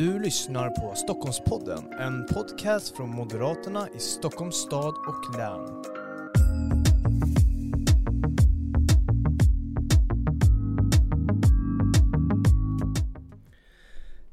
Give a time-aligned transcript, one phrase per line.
[0.00, 5.82] Du lyssnar på Stockholmspodden, en podcast från Moderaterna i Stockholms stad och län.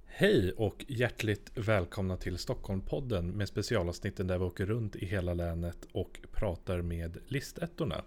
[0.06, 5.88] Hej och hjärtligt välkomna till Stockholmpodden med specialavsnitten där vi åker runt i hela länet
[5.92, 8.04] och pratar med listettorna.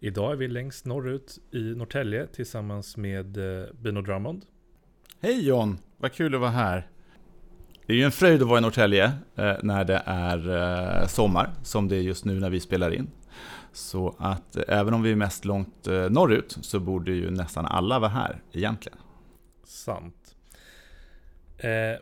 [0.00, 4.46] Idag är vi längst norrut i Norrtälje tillsammans med eh, Bino Drummond.
[5.20, 6.88] Hej John, vad kul att vara här.
[7.86, 9.04] Det är ju en fröjd att vara i Norrtälje
[9.36, 10.48] eh, när det är
[11.02, 13.10] eh, sommar, som det är just nu när vi spelar in.
[13.72, 17.98] Så att eh, även om vi är mest långt norrut så borde ju nästan alla
[17.98, 18.98] vara här egentligen.
[19.64, 20.34] Sant.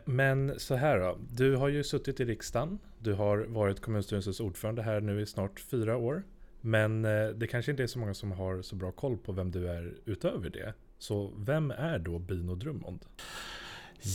[0.05, 2.79] Men så här då, du har ju suttit i riksdagen.
[2.99, 6.23] Du har varit kommunstyrelsens ordförande här nu i snart fyra år.
[6.61, 7.01] Men
[7.35, 9.93] det kanske inte är så många som har så bra koll på vem du är
[10.05, 10.73] utöver det.
[10.97, 13.05] Så vem är då Bino Drummond?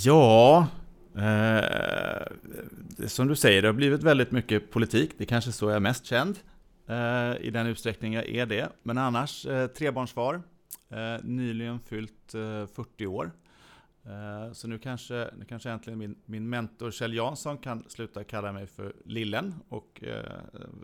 [0.04, 0.66] Ja,
[1.16, 5.10] eh, som du säger, det har blivit väldigt mycket politik.
[5.18, 6.38] Det är kanske så jag är mest känd
[6.86, 8.68] eh, i den utsträckning jag är det.
[8.82, 10.42] Men annars eh, trebarnsfar,
[10.88, 13.30] eh, nyligen fyllt eh, 40 år.
[14.06, 18.52] Eh, Så nu kanske, nu kanske äntligen min, min mentor Kjell Jansson kan sluta kalla
[18.52, 20.32] mig för Lillen och eh,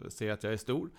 [0.09, 0.91] se att jag är stor.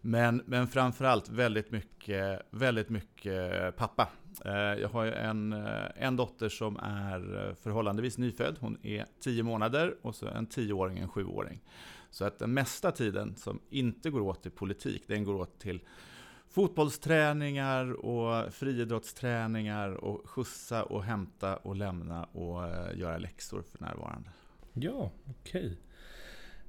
[0.00, 4.08] Men, men framförallt väldigt mycket, väldigt mycket pappa.
[4.44, 8.56] Eh, jag har ju en, eh, en dotter som är eh, förhållandevis nyfödd.
[8.60, 11.60] Hon är 10 månader och så en 10-åring, en 7-åring.
[12.10, 15.80] Så att den mesta tiden som inte går åt till politik, den går åt till
[16.48, 22.62] fotbollsträningar och friidrottsträningar och skjutsa och hämta och lämna och
[22.94, 24.30] göra läxor för närvarande.
[24.72, 25.66] Ja, okej.
[25.66, 25.76] Okay.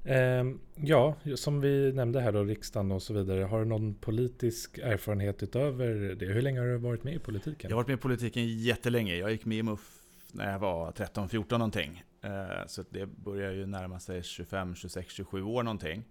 [0.03, 3.43] Ehm, ja, som vi nämnde här då, riksdagen och så vidare.
[3.43, 6.25] Har du någon politisk erfarenhet utöver det?
[6.25, 7.69] Hur länge har du varit med i politiken?
[7.69, 9.15] Jag har varit med i politiken jättelänge.
[9.15, 9.95] Jag gick med i MUF
[10.31, 12.03] när jag var 13-14 någonting.
[12.21, 16.03] Eh, Så det börjar ju närma sig 25, 26, 27 år någonting.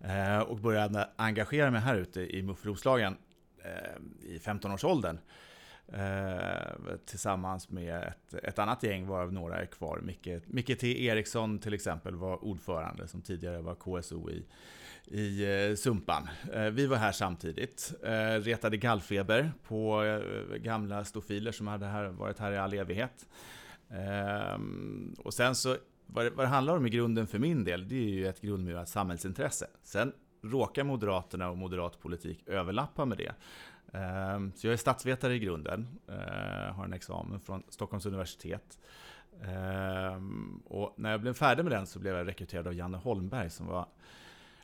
[0.00, 3.16] Eh, Och började engagera mig här ute i MUF Roslagen
[3.64, 5.18] eh, i 15-årsåldern.
[5.88, 10.00] Eh, tillsammans med ett, ett annat gäng varav några är kvar.
[10.02, 14.46] Micke, Micke T Eriksson till exempel var ordförande som tidigare var KSO i,
[15.04, 16.28] i eh, Sumpan.
[16.52, 17.94] Eh, vi var här samtidigt.
[18.02, 23.26] Eh, retade gallfeber på eh, gamla stofiler som hade här, varit här i all evighet.
[23.90, 24.60] Eh,
[25.18, 25.76] och sen så,
[26.06, 28.40] vad det, vad det handlar om i grunden för min del, det är ju ett
[28.40, 29.66] grundmurat samhällsintresse.
[29.82, 30.12] Sen
[30.42, 33.32] råkar Moderaterna och moderat politik överlappa med det.
[33.92, 38.78] Ehm, så jag är statsvetare i grunden, eh, har en examen från Stockholms universitet.
[39.42, 43.50] Ehm, och när jag blev färdig med den så blev jag rekryterad av Janne Holmberg
[43.50, 43.86] som var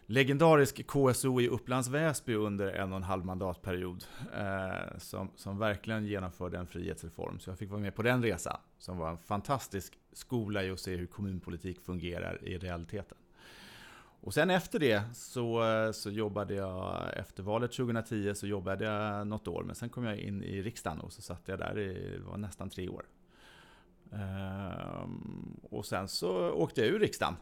[0.07, 4.05] legendarisk KSO i Upplands Väsby under en och en halv mandatperiod.
[4.35, 7.39] Eh, som, som verkligen genomförde en frihetsreform.
[7.39, 8.57] Så jag fick vara med på den resan.
[8.79, 13.19] Som var en fantastisk skola i att se hur kommunpolitik fungerar i realiteten.
[14.21, 19.27] Och sen efter det så, eh, så jobbade jag, efter valet 2010 så jobbade jag
[19.27, 22.19] något år, men sen kom jag in i riksdagen och så satt jag där i
[22.19, 23.05] var nästan tre år.
[24.13, 27.35] Ehm, och sen så åkte jag ur riksdagen,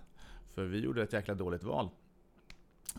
[0.54, 1.88] för vi gjorde ett jäkla dåligt val.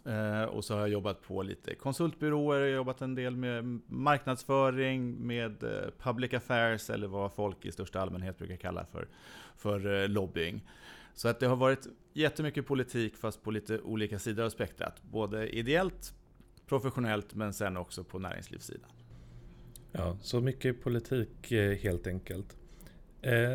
[0.05, 3.81] Ehm, och så har jag jobbat på lite konsultbyråer, jag har jobbat en del med
[3.88, 9.07] marknadsföring, med eh, public affairs eller vad folk i största allmänhet brukar kalla för,
[9.55, 10.61] för eh, lobbying.
[11.17, 15.03] Så att det har varit jättemycket politik fast på lite olika sidor av spektrat.
[15.03, 16.13] Både ideellt,
[16.66, 18.89] professionellt men sen också på näringslivssidan.
[19.91, 22.57] Ja, så mycket politik eh, helt enkelt.
[23.22, 23.53] Eh,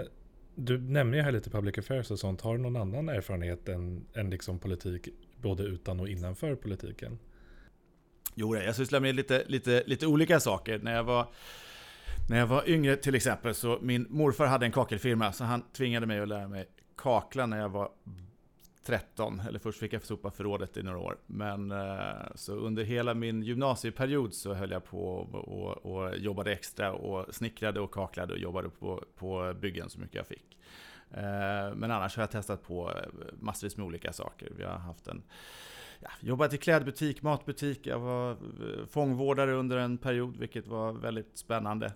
[0.54, 2.40] du nämner ju här lite public affairs och sånt.
[2.40, 5.08] Har du någon annan erfarenhet än, än liksom politik
[5.42, 7.18] både utan och innanför politiken?
[8.34, 10.78] Jo, jag sysslar med lite, lite, lite olika saker.
[10.78, 11.28] När jag, var,
[12.28, 16.06] när jag var yngre till exempel så min morfar hade en kakelfirma så han tvingade
[16.06, 16.66] mig att lära mig
[16.96, 17.90] kakla när jag var
[18.84, 19.40] 13.
[19.40, 21.16] Eller först fick jag sopa förrådet i några år.
[21.26, 26.52] Men eh, så under hela min gymnasieperiod så höll jag på och, och, och jobbade
[26.52, 30.58] extra och snickrade och kaklade och jobbade på, på byggen så mycket jag fick.
[31.10, 33.08] Eh, men annars har jag testat på eh,
[33.40, 34.52] massvis med olika saker.
[34.56, 35.22] Vi har haft en
[36.00, 38.36] ja, jobbat i klädbutik, matbutik, jag var
[38.86, 41.92] fångvårdare under en period, vilket var väldigt spännande.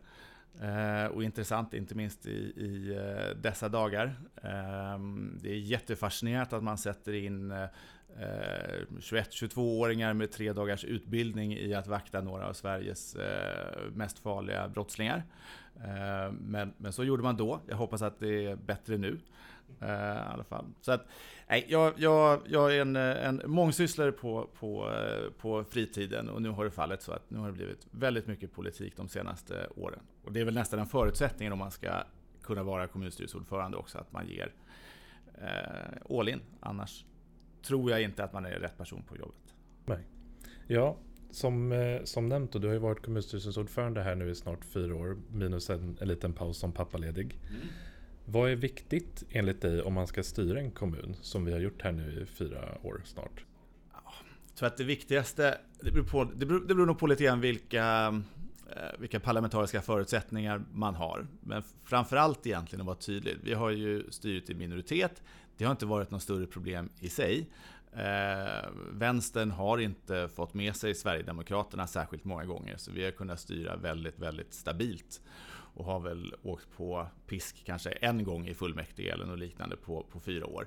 [0.63, 4.15] Eh, och intressant, inte minst i, i eh, dessa dagar.
[4.43, 7.67] Ehm, det är jättefascinerat att man sätter in eh,
[8.21, 14.69] eh, 21-22-åringar med tre dagars utbildning i att vakta några av Sveriges eh, mest farliga
[14.69, 15.23] brottslingar.
[15.77, 17.61] Eh, men, men så gjorde man då.
[17.67, 19.19] Jag hoppas att det är bättre nu.
[19.81, 20.65] Eh, I alla fall.
[20.81, 21.07] Så att,
[21.49, 26.49] nej, jag, jag, jag är en, en mångsysslare på, på, eh, på fritiden och nu
[26.49, 30.01] har det fallit så att nu har det blivit väldigt mycket politik de senaste åren.
[30.25, 32.03] Och det är väl nästan en förutsättning om man ska
[32.43, 34.53] kunna vara kommunstyrelseordförande också, att man ger
[35.35, 36.41] eh, all in.
[36.61, 37.05] Annars
[37.67, 39.55] tror jag inte att man är rätt person på jobbet.
[39.85, 40.01] Nej.
[40.67, 40.97] Ja,
[41.31, 44.65] som, eh, som nämnt, och du har ju varit kommunstyrelsens ordförande här nu i snart
[44.65, 47.39] fyra år, minus en, en liten paus som pappaledig.
[47.49, 47.61] Mm.
[48.25, 51.83] Vad är viktigt enligt dig om man ska styra en kommun som vi har gjort
[51.83, 53.45] här nu i fyra år snart?
[54.49, 57.25] Jag tror att det viktigaste, det beror, på, det beror, det beror nog på lite
[57.25, 58.07] grann vilka,
[58.77, 61.27] eh, vilka parlamentariska förutsättningar man har.
[61.41, 63.37] Men framförallt egentligen att vara tydlig.
[63.43, 65.23] Vi har ju styrt i minoritet.
[65.57, 67.51] Det har inte varit något större problem i sig.
[67.93, 73.41] Eh, vänstern har inte fått med sig Sverigedemokraterna särskilt många gånger, så vi har kunnat
[73.41, 75.21] styra väldigt, väldigt stabilt.
[75.49, 80.03] Och har väl åkt på pisk kanske en gång i fullmäktige eller något liknande på,
[80.03, 80.67] på fyra år.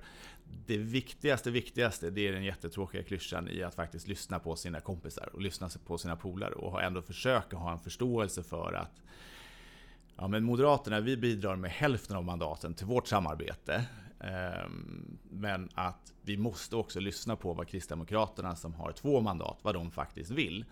[0.65, 5.29] Det viktigaste, viktigaste, det är den jättetråkiga klyschan i att faktiskt lyssna på sina kompisar
[5.33, 9.01] och lyssna på sina polare och ändå försöka ha en förståelse för att
[10.21, 13.85] Ja, men Moderaterna, vi bidrar med hälften av mandaten till vårt samarbete.
[14.19, 19.73] Ehm, men att vi måste också lyssna på vad Kristdemokraterna som har två mandat, vad
[19.73, 20.65] de faktiskt vill.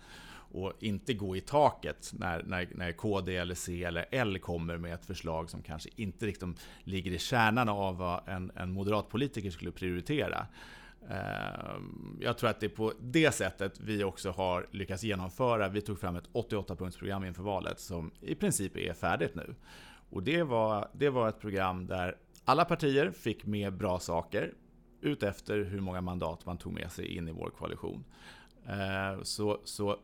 [0.50, 4.94] Och inte gå i taket när, när, när KD, eller C eller L kommer med
[4.94, 6.48] ett förslag som kanske inte riktigt
[6.84, 10.46] ligger i kärnan av vad en, en moderat politiker skulle prioritera.
[11.08, 15.68] Ehm, jag tror att det är på det sättet vi också har lyckats genomföra.
[15.68, 19.54] Vi tog fram ett 88-punktsprogram inför valet som i princip är färdigt nu.
[20.10, 22.16] Och det var, det var ett program där
[22.48, 24.54] alla partier fick med bra saker
[25.00, 28.04] utefter hur många mandat man tog med sig in i vår koalition.
[28.66, 29.96] Eh, så, så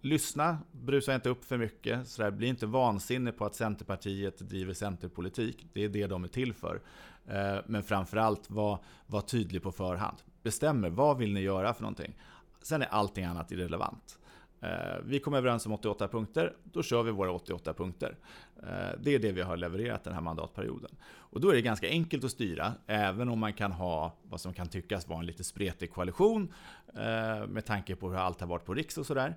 [0.00, 2.08] lyssna, brusa inte upp för mycket.
[2.08, 5.66] Så där, bli inte vansinnig på att Centerpartiet driver centerpolitik.
[5.72, 6.82] Det är det de är till för.
[7.26, 10.16] Eh, men framförallt var, var tydlig på förhand.
[10.42, 12.16] Bestämmer, vad vill ni göra för någonting?
[12.62, 14.18] Sen är allting annat irrelevant.
[14.64, 18.16] Eh, vi kom överens om 88 punkter, då kör vi våra 88 punkter.
[18.62, 20.90] Eh, det är det vi har levererat den här mandatperioden.
[21.06, 24.54] Och då är det ganska enkelt att styra, även om man kan ha vad som
[24.54, 26.52] kan tyckas vara en lite spretig koalition
[26.94, 29.36] eh, med tanke på hur allt har varit på riks och sådär.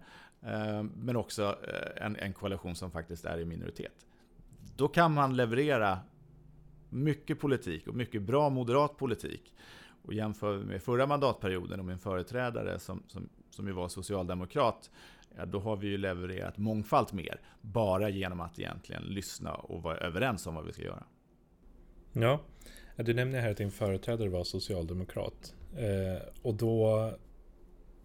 [0.95, 1.57] Men också
[1.95, 4.05] en, en koalition som faktiskt är i minoritet.
[4.75, 5.99] Då kan man leverera
[6.89, 9.53] mycket politik och mycket bra moderat politik.
[10.01, 14.89] Och jämför vi med förra mandatperioden och min företrädare som, som, som ju var socialdemokrat,
[15.35, 17.41] ja, då har vi ju levererat mångfalt mer.
[17.61, 21.03] Bara genom att egentligen lyssna och vara överens om vad vi ska göra.
[22.13, 22.41] Ja,
[22.95, 25.55] du nämner här att din företrädare var socialdemokrat.
[25.77, 27.11] Eh, och då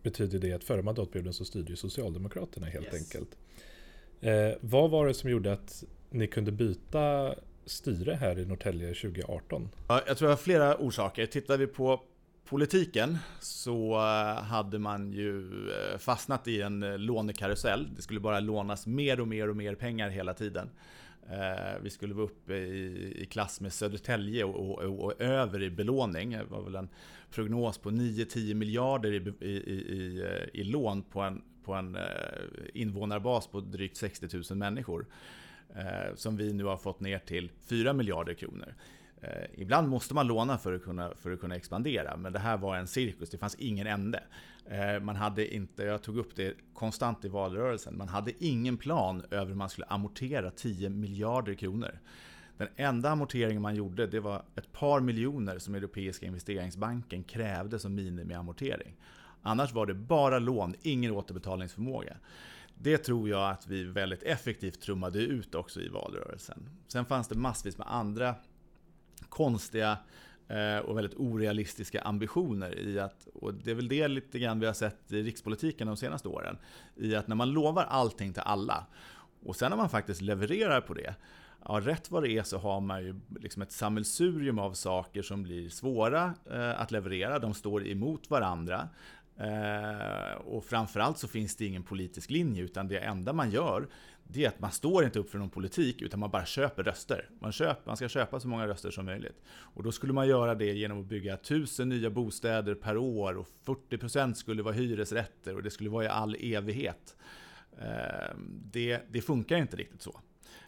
[0.02, 2.94] betyder det att förra mandatperioden så styrde ju Socialdemokraterna helt yes.
[2.94, 3.38] enkelt.
[4.20, 7.34] Eh, vad var det som gjorde att ni kunde byta
[7.64, 9.68] styre här i Norrtälje 2018?
[9.88, 11.26] Ja, jag tror det har flera orsaker.
[11.26, 12.00] Tittar vi på
[12.44, 17.88] politiken så eh, hade man ju eh, fastnat i en eh, lånekarusell.
[17.96, 20.70] Det skulle bara lånas mer och mer och mer pengar hela tiden.
[21.80, 26.30] Vi skulle vara uppe i, klass med Södertälje och, och, och, över i belåning.
[26.30, 26.88] Det var väl en
[27.30, 31.98] prognos på 9-10 miljarder i, i, i, i lån på en, på en
[32.74, 35.06] invånarbas på drygt 60 000 människor
[36.14, 38.74] som vi nu har fått ner till 4 miljarder kronor.
[39.22, 42.56] Eh, ibland måste man låna för att, kunna, för att kunna expandera, men det här
[42.56, 44.22] var en cirkus, det fanns ingen ände.
[44.66, 49.22] Eh, man hade inte, jag tog upp det konstant i valrörelsen, man hade ingen plan
[49.30, 51.98] över hur man skulle amortera 10 miljarder kronor.
[52.58, 57.94] Den enda amorteringen man gjorde det var ett par miljoner som Europeiska investeringsbanken krävde som
[57.94, 58.96] minimiamortering.
[59.42, 62.16] Annars var det bara lån, ingen återbetalningsförmåga.
[62.74, 66.68] Det tror jag att vi väldigt effektivt trummade ut också i valrörelsen.
[66.88, 68.34] Sen fanns det massvis med andra
[69.32, 69.98] konstiga
[70.48, 74.66] eh, och väldigt orealistiska ambitioner i att, och det är väl det lite grann vi
[74.66, 76.58] har sett i rikspolitiken de senaste åren,
[76.96, 78.86] i att när man lovar allting till alla
[79.44, 81.14] och sen när man faktiskt levererar på det,
[81.64, 85.42] ja, rätt vad det är så har man ju liksom ett sammelsurium av saker som
[85.42, 88.88] blir svåra eh, att leverera, de står emot varandra.
[89.36, 93.88] Eh, och framförallt så finns det ingen politisk linje, utan det enda man gör,
[94.32, 97.30] det är att man står inte upp för någon politik, utan man bara köper röster.
[97.40, 99.42] Man, köper, man ska köpa så många röster som möjligt.
[99.48, 103.48] Och då skulle man göra det genom att bygga tusen nya bostäder per år och
[103.64, 107.16] 40% skulle vara hyresrätter och det skulle vara i all evighet.
[107.78, 108.36] Eh,
[108.72, 110.20] det, det funkar inte riktigt så.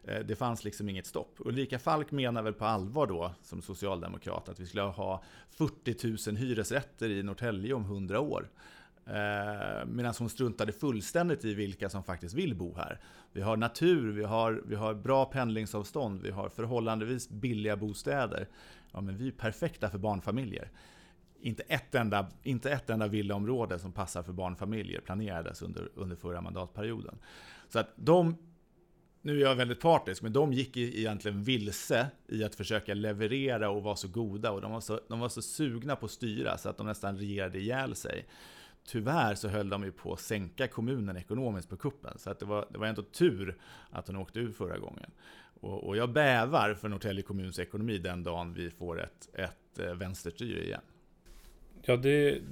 [0.04, 1.34] Eh, det fanns liksom inget stopp.
[1.38, 6.36] Ulrika Falk menar väl på allvar då, som socialdemokrat, att vi skulle ha 40 000
[6.36, 8.48] hyresrätter i Norrtälje om 100 år.
[9.06, 13.00] Eh, Medan hon struntade fullständigt i vilka som faktiskt vill bo här.
[13.32, 18.48] Vi har natur, vi har, vi har bra pendlingsavstånd, vi har förhållandevis billiga bostäder.
[18.92, 20.70] Ja, men vi är perfekta för barnfamiljer.
[21.40, 26.40] Inte ett enda, inte ett enda villaområde som passar för barnfamiljer planerades under, under förra
[26.40, 27.18] mandatperioden.
[27.68, 28.36] Så att de
[29.22, 33.82] nu är jag väldigt partisk, men de gick egentligen vilse i att försöka leverera och
[33.82, 34.50] vara så goda.
[34.50, 37.18] Och de var så, de var så sugna på att styra så att de nästan
[37.18, 38.26] regerade ihjäl sig.
[38.86, 42.18] Tyvärr så höll de ju på att sänka kommunen ekonomiskt på kuppen.
[42.18, 43.56] Så att det, var, det var ändå tur
[43.90, 45.10] att de åkte ur förra gången.
[45.60, 49.94] Och, och jag bävar för Norrtälje kommuns ekonomi den dagen vi får ett, ett eh,
[49.94, 50.80] vänsterstyre igen.
[51.82, 52.42] Ja, det är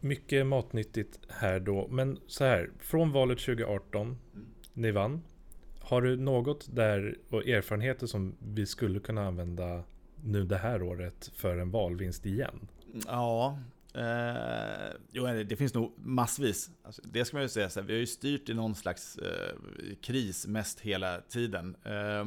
[0.00, 1.88] mycket matnyttigt här då.
[1.88, 4.18] Men så här, från valet 2018, mm.
[4.72, 5.22] ni vann.
[5.80, 9.84] Har du något där och erfarenheter som vi skulle kunna använda
[10.22, 12.68] nu det här året för en valvinst igen?
[13.06, 13.58] Ja,
[13.94, 16.70] eh, jo, det finns nog massvis.
[16.82, 19.18] Alltså, det ska man ju säga, så här, vi har ju styrt i någon slags
[19.18, 19.54] eh,
[20.02, 21.76] kris mest hela tiden.
[21.84, 22.24] Eh,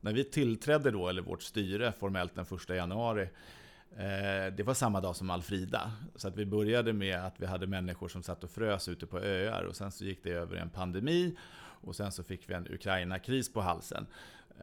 [0.00, 3.28] när vi tillträdde då, eller vårt styre formellt den första januari,
[3.96, 5.92] eh, det var samma dag som Alfrida.
[6.16, 9.18] Så att vi började med att vi hade människor som satt och frös ute på
[9.18, 11.36] öar och sen så gick det över i en pandemi
[11.82, 14.06] och sen så fick vi en Ukraina-kris på halsen.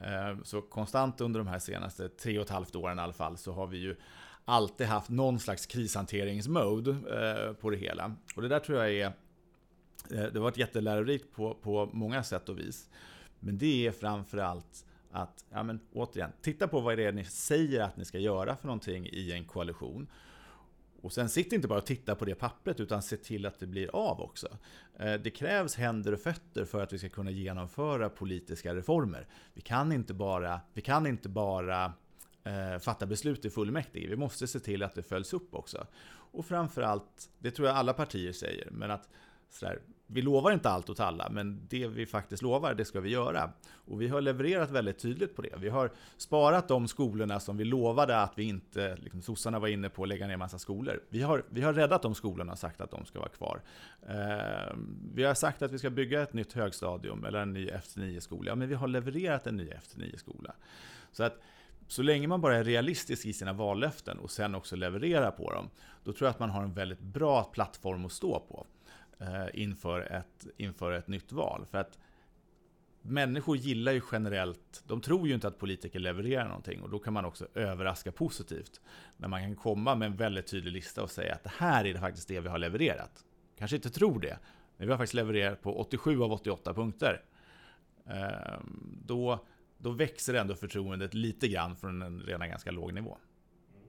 [0.01, 3.37] Eh, så konstant under de här senaste tre och ett halvt åren i alla fall
[3.37, 3.95] så har vi ju
[4.49, 8.15] alltid haft någon slags krishanteringsmode eh, på det hela.
[8.35, 9.11] Och det där tror jag är eh,
[10.09, 12.89] det har varit jättelärorikt på, på många sätt och vis.
[13.39, 17.81] Men det är framförallt att, ja men återigen, titta på vad det är ni säger
[17.81, 20.07] att ni ska göra för någonting i en koalition.
[21.01, 23.67] Och sen sitt inte bara och titta på det pappret utan se till att det
[23.67, 24.47] blir av också.
[24.99, 29.27] Eh, det krävs händer och fötter för att vi ska kunna genomföra politiska reformer.
[29.53, 31.93] Vi kan inte bara, vi kan inte bara
[32.49, 34.07] Eh, fatta beslut i fullmäktige.
[34.07, 35.87] Vi måste se till att det följs upp också.
[36.31, 39.09] Och framförallt, det tror jag alla partier säger, men att
[39.49, 43.09] sådär, vi lovar inte allt åt alla, men det vi faktiskt lovar, det ska vi
[43.09, 43.51] göra.
[43.71, 45.53] Och vi har levererat väldigt tydligt på det.
[45.57, 49.89] Vi har sparat de skolorna som vi lovade att vi inte, liksom sossarna var inne
[49.89, 51.03] på att lägga ner massa skolor.
[51.09, 53.61] Vi har, vi har räddat de skolorna och sagt att de ska vara kvar.
[54.07, 54.75] Eh,
[55.13, 58.55] vi har sagt att vi ska bygga ett nytt högstadium eller en ny F9-skola, ja,
[58.55, 60.53] men vi har levererat en ny F9-skola.
[61.11, 61.41] Så att
[61.89, 65.69] så länge man bara är realistisk i sina vallöften och sen också levererar på dem,
[66.03, 68.65] då tror jag att man har en väldigt bra plattform att stå på
[69.19, 71.65] eh, inför, ett, inför ett nytt val.
[71.71, 71.99] För att
[73.01, 77.13] människor gillar ju generellt, de tror ju inte att politiker levererar någonting och då kan
[77.13, 78.81] man också överraska positivt.
[79.17, 81.93] När man kan komma med en väldigt tydlig lista och säga att det här är
[81.93, 83.25] det faktiskt det vi har levererat.
[83.57, 84.39] Kanske inte tror det,
[84.77, 87.21] men vi har faktiskt levererat på 87 av 88 punkter.
[88.05, 88.59] Eh,
[89.05, 89.39] då
[89.81, 93.17] då växer ändå förtroendet lite grann från en redan ganska låg nivå.
[93.73, 93.87] Mm.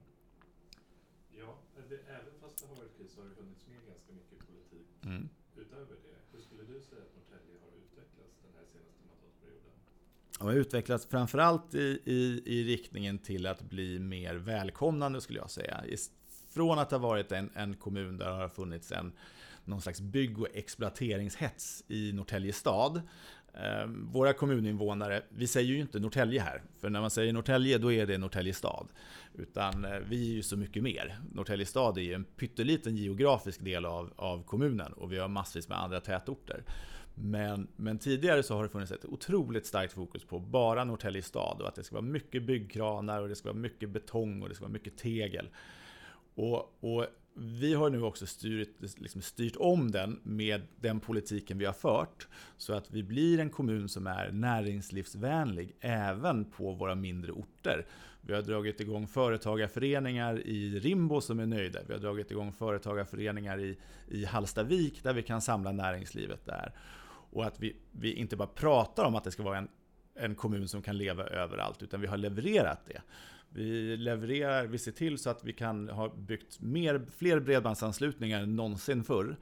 [1.29, 1.57] Ja,
[1.89, 5.29] det, även fast det har varit kris har det funnits med ganska mycket politik mm.
[5.55, 6.37] utöver det.
[6.37, 9.71] Hur skulle du säga att Norrtälje har utvecklats den här senaste mandatperioden?
[10.39, 15.51] Det har utvecklats framförallt i, i, i riktningen till att bli mer välkomnande skulle jag
[15.51, 15.83] säga.
[16.49, 19.13] Från att ha varit en, en kommun där det har funnits en
[19.65, 23.01] någon slags bygg och exploateringshets i Norrtälje stad
[23.53, 27.91] Ehm, våra kommuninvånare, vi säger ju inte Norrtälje här, för när man säger Norrtälje då
[27.91, 28.87] är det Norrtälje stad.
[29.33, 31.19] Utan eh, vi är ju så mycket mer.
[31.33, 35.69] Norrtälje stad är ju en pytteliten geografisk del av, av kommunen och vi har massvis
[35.69, 36.63] med andra tätorter.
[37.15, 41.61] Men, men, tidigare så har det funnits ett otroligt starkt fokus på bara Norrtälje stad
[41.61, 44.55] och att det ska vara mycket byggkranar och det ska vara mycket betong och det
[44.55, 45.49] ska vara mycket tegel.
[46.35, 51.65] Och, och vi har nu också styrt, liksom styrt om den med den politiken vi
[51.65, 52.27] har fört.
[52.57, 57.85] Så att vi blir en kommun som är näringslivsvänlig även på våra mindre orter.
[58.21, 61.79] Vi har dragit igång företagarföreningar i Rimbo som är nöjda.
[61.87, 66.73] Vi har dragit igång företagarföreningar i, i Hallstavik där vi kan samla näringslivet där.
[67.31, 69.67] Och att vi, vi inte bara pratar om att det ska vara en,
[70.15, 73.01] en kommun som kan leva överallt, utan vi har levererat det.
[73.53, 78.55] Vi levererar, vi ser till så att vi kan ha byggt mer, fler bredbandsanslutningar än
[78.55, 79.37] någonsin förr.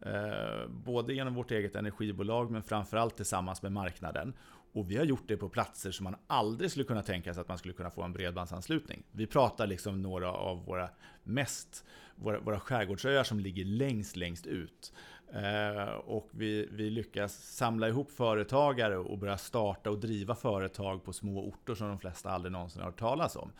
[0.00, 4.34] Eh, både genom vårt eget energibolag men framförallt tillsammans med marknaden.
[4.72, 7.48] Och vi har gjort det på platser som man aldrig skulle kunna tänka sig att
[7.48, 9.02] man skulle kunna få en bredbandsanslutning.
[9.12, 10.88] Vi pratar liksom några av våra
[11.22, 14.92] mest, våra, våra skärgårdsöar som ligger längst, längst ut.
[15.32, 21.12] Eh, och vi, vi lyckas samla ihop företagare och börja starta och driva företag på
[21.12, 23.52] små orter som de flesta aldrig någonsin har hört talas om.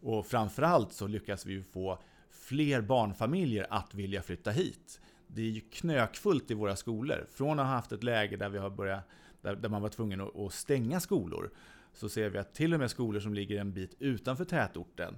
[0.00, 1.98] Och framförallt så lyckas vi få
[2.30, 5.00] fler barnfamiljer att vilja flytta hit.
[5.26, 7.26] Det är ju knökfullt i våra skolor.
[7.30, 9.04] Från att ha haft ett läge där, vi har börjat,
[9.42, 11.50] där, där man var tvungen att, att stänga skolor,
[11.92, 15.16] så ser vi att till och med skolor som ligger en bit utanför tätorten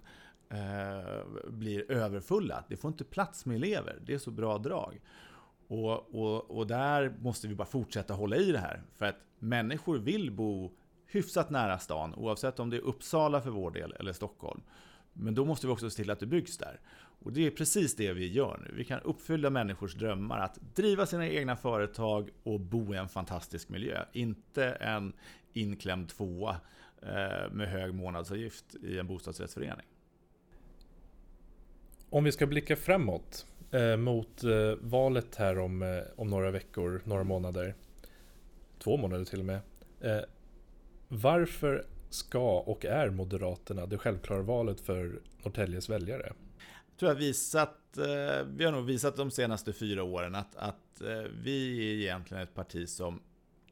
[0.48, 2.64] eh, blir överfulla.
[2.68, 3.98] Det får inte plats med elever.
[4.06, 5.00] Det är så bra drag.
[5.68, 8.82] Och, och, och där måste vi bara fortsätta hålla i det här.
[8.96, 10.72] För att människor vill bo
[11.06, 14.60] hyfsat nära stan, oavsett om det är Uppsala för vår del eller Stockholm.
[15.12, 16.80] Men då måste vi också se till att det byggs där.
[17.26, 18.74] Och det är precis det vi gör nu.
[18.76, 23.68] Vi kan uppfylla människors drömmar att driva sina egna företag och bo i en fantastisk
[23.68, 24.04] miljö.
[24.12, 25.12] Inte en
[25.52, 26.56] inklämd tvåa
[27.02, 29.86] eh, med hög månadsavgift i en bostadsrättsförening.
[32.10, 33.46] Om vi ska blicka framåt
[33.76, 37.74] eh, mot eh, valet här om, eh, om några veckor, några månader.
[38.78, 39.60] Två månader till och med.
[40.00, 40.20] Eh,
[41.08, 46.32] varför ska och är Moderaterna det självklara valet för Norrtäljes väljare?
[46.90, 51.00] Jag tror jag visat, eh, vi har nog visat de senaste fyra åren att, att
[51.00, 53.22] eh, vi är egentligen ett parti som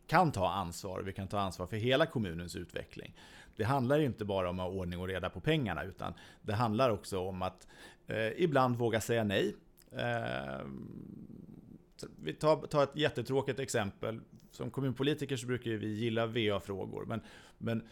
[0.07, 1.03] kan ta ansvar.
[1.03, 3.17] Vi kan ta ansvar för hela kommunens utveckling.
[3.57, 6.91] Det handlar inte bara om att ha ordning och reda på pengarna, utan det handlar
[6.91, 7.67] också om att
[8.07, 9.55] eh, ibland våga säga nej.
[9.99, 10.67] Eh,
[12.17, 14.21] vi tar, tar ett jättetråkigt exempel.
[14.51, 17.21] Som kommunpolitiker så brukar vi gilla VA-frågor, men,
[17.59, 17.83] men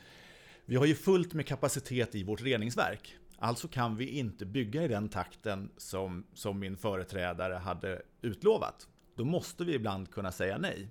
[0.64, 3.16] vi har ju fullt med kapacitet i vårt reningsverk.
[3.38, 8.88] Alltså kan vi inte bygga i den takten som, som min företrädare hade utlovat.
[9.14, 10.88] Då måste vi ibland kunna säga nej.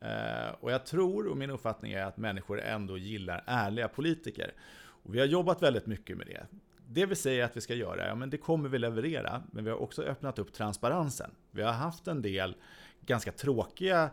[0.00, 4.54] Eh, och jag tror, och min uppfattning är att människor ändå gillar ärliga politiker.
[4.76, 6.46] Och vi har jobbat väldigt mycket med det.
[6.88, 9.70] Det vi säger att vi ska göra, ja men det kommer vi leverera, men vi
[9.70, 11.30] har också öppnat upp transparensen.
[11.50, 12.56] Vi har haft en del
[13.00, 14.10] ganska tråkiga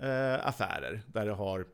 [0.00, 1.66] eh, affärer där det har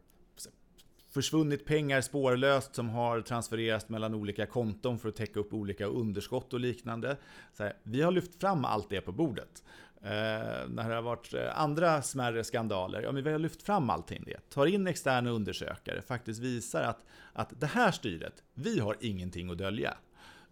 [1.11, 6.53] försvunnit pengar spårlöst som har transfererats mellan olika konton för att täcka upp olika underskott
[6.53, 7.17] och liknande.
[7.59, 9.65] Här, vi har lyft fram allt det på bordet.
[10.03, 13.91] Eh, när det har varit eh, andra smärre skandaler, ja men vi har lyft fram
[13.91, 14.51] allting det.
[14.51, 19.59] Tar in externa undersökare, faktiskt visar att, att det här styret, vi har ingenting att
[19.59, 19.97] dölja.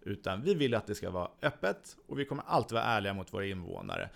[0.01, 3.33] Utan vi vill att det ska vara öppet och vi kommer alltid vara ärliga mot
[3.33, 4.09] våra invånare.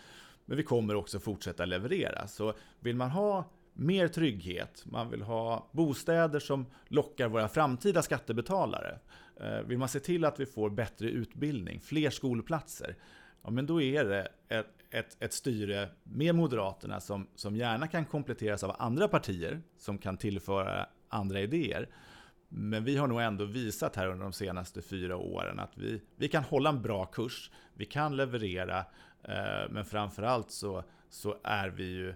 [0.46, 2.28] Men vi kommer också fortsätta leverera.
[2.28, 9.00] Så vill man ha mer trygghet, man vill ha bostäder som lockar våra framtida skattebetalare.
[9.36, 12.96] Eh, vill man se till att vi får bättre utbildning, fler skolplatser,
[13.44, 18.06] ja men då är det ett, ett, ett styre med Moderaterna som, som gärna kan
[18.06, 21.90] kompletteras av andra partier som kan tillföra andra idéer.
[22.56, 26.28] Men vi har nog ändå visat här under de senaste fyra åren att vi, vi
[26.28, 28.80] kan hålla en bra kurs, vi kan leverera,
[29.24, 32.16] eh, men framförallt så, så är vi ju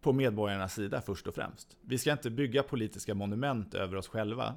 [0.00, 1.76] på medborgarnas sida först och främst.
[1.80, 4.56] Vi ska inte bygga politiska monument över oss själva,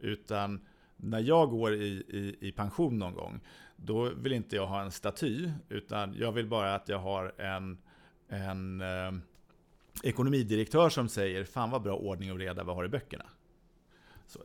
[0.00, 0.60] utan
[0.96, 3.40] när jag går i, i, i, pension någon gång,
[3.76, 7.78] då vill inte jag ha en staty, utan jag vill bara att jag har en,
[8.28, 9.12] en eh,
[10.02, 13.24] ekonomidirektör som säger Fan vad bra ordning och reda vi har i böckerna.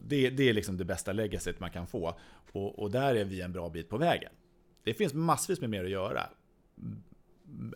[0.02, 2.20] Det, det är liksom det bästa legacyt man kan få.
[2.52, 4.32] Och, och där är vi en bra bit på vägen.
[4.84, 6.30] Det finns massvis med mer att göra.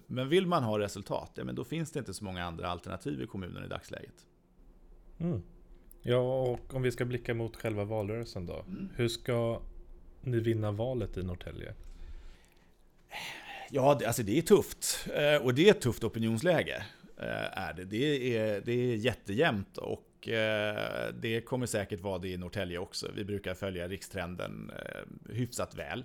[0.08, 3.22] Men vill man ha resultat, ja, men då finns det inte så många andra alternativ
[3.22, 4.28] i kommunen i dagsläget.
[5.20, 5.42] Mm.
[6.02, 8.60] Ja, och om vi ska blicka mot själva valrörelsen då.
[8.68, 8.90] Mm.
[8.96, 9.62] Hur ska
[10.22, 11.74] ni vinna valet i Norrtälje?
[13.70, 15.08] Ja, det, alltså det är tufft.
[15.16, 16.86] Eh, och det är ett tufft opinionsläge.
[17.18, 17.86] Eh, är det.
[17.86, 23.12] Det, är, det är jättejämnt och eh, det kommer säkert vara det i Norrtälje också.
[23.16, 26.04] Vi brukar följa rikstrenden eh, hyfsat väl.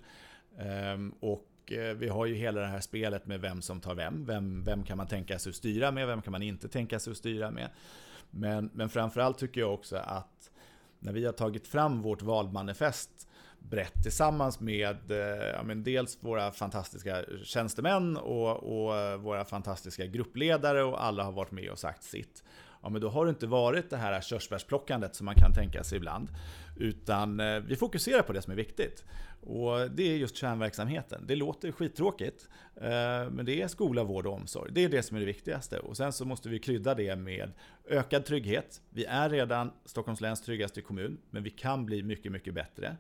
[0.58, 4.24] Ehm, och eh, vi har ju hela det här spelet med vem som tar vem.
[4.24, 6.06] Vem, vem kan man tänka sig att styra med?
[6.06, 7.68] Vem kan man inte tänka sig att styra med?
[8.30, 10.50] Men, men framförallt tycker jag också att
[10.98, 16.52] när vi har tagit fram vårt valmanifest brett tillsammans med eh, ja, men dels våra
[16.52, 22.44] fantastiska tjänstemän och, och, våra fantastiska gruppledare och alla har varit med och sagt sitt.
[22.86, 25.96] Ja, men då har det inte varit det här körsbärsplockandet som man kan tänka sig
[25.96, 26.28] ibland.
[26.76, 29.04] Utan eh, vi fokuserar på det som är viktigt.
[29.40, 31.24] Och det är just kärnverksamheten.
[31.26, 34.72] Det låter skittråkigt, eh, men det är skola, vård och omsorg.
[34.74, 35.78] Det är det som är det viktigaste.
[35.78, 37.52] Och sen så måste vi krydda det med
[37.88, 38.82] ökad trygghet.
[38.90, 42.96] Vi är redan Stockholms läns tryggaste kommun, men vi kan bli mycket, mycket bättre.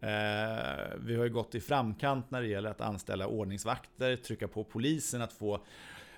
[0.00, 4.64] Eh, vi har ju gått i framkant när det gäller att anställa ordningsvakter, trycka på
[4.64, 5.64] polisen att få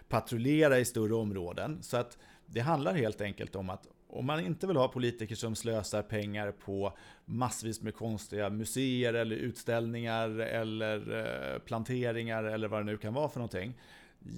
[0.08, 1.82] patrullera i större områden.
[1.82, 2.18] Så att
[2.54, 6.52] det handlar helt enkelt om att om man inte vill ha politiker som slösar pengar
[6.52, 13.14] på massvis med konstiga museer eller utställningar eller eh, planteringar eller vad det nu kan
[13.14, 13.74] vara för någonting.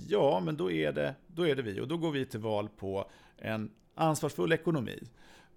[0.09, 2.69] Ja, men då är det, då är det vi och då går vi till val
[2.69, 5.03] på en ansvarsfull ekonomi.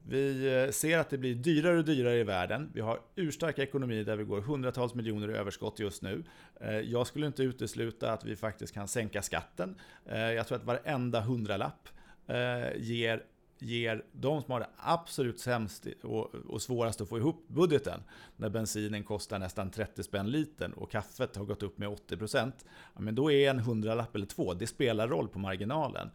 [0.08, 2.72] Vi eh, ser att det blir dyrare och dyrare i världen.
[2.74, 6.24] Vi har urstark ekonomi där vi går hundratals miljoner i överskott just nu.
[6.62, 9.76] Eh, jag skulle inte utesluta att vi faktiskt kan sänka skatten.
[10.06, 11.90] Jag tror att varenda hundralapp
[12.30, 13.24] Eh, ger
[13.62, 18.04] ger de som har det absolut sämst och, och svårast att få ihop budgeten,
[18.38, 22.52] när bensinen kostar nästan 30 spänn litern och kaffet har gått upp med 80%,
[22.94, 26.12] ja, men då är en hundralapp eller två, det spelar roll på marginalen.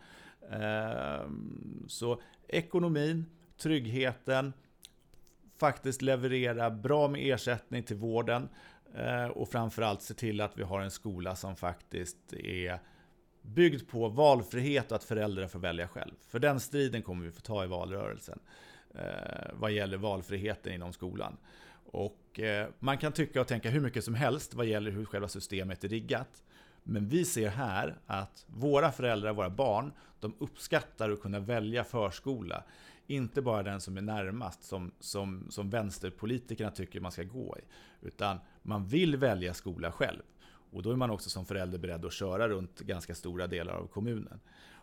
[0.51, 1.31] Eh,
[1.87, 4.53] så ekonomin, tryggheten,
[5.57, 8.49] faktiskt leverera bra med ersättning till vården
[8.95, 12.79] eh, och framförallt se till att vi har en skola som faktiskt är
[13.45, 16.13] byggd på valfrihet och att föräldrar får välja själv.
[16.29, 18.39] För den striden kommer vi få ta i valrörelsen
[18.95, 21.37] eh, vad gäller valfriheten inom skolan.
[21.85, 25.29] Och eh, man kan tycka och tänka hur mycket som helst vad gäller hur själva
[25.29, 26.43] systemet är riggat.
[26.83, 32.65] Men vi ser här att våra föräldrar, våra barn, de uppskattar att kunna välja förskola.
[33.07, 37.65] Inte bara den som är närmast, som, som, som vänsterpolitikerna tycker man ska gå i.
[38.07, 40.23] Utan man vill välja skola själv.
[40.75, 43.87] Och då är man också som förälder beredd att köra runt ganska stora delar av
[43.87, 44.41] kommunen.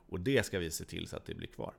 [0.09, 1.73] Och det ska vi se till så att det blir kvar